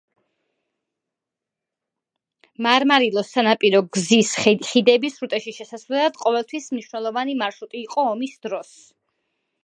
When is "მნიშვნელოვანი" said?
6.75-7.37